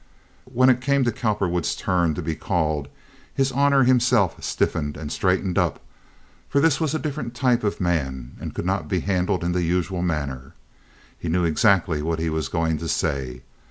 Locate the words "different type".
6.97-7.63